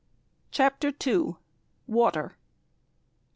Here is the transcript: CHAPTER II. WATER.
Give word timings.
CHAPTER 0.49 0.91
II. 1.05 1.35
WATER. 1.85 2.35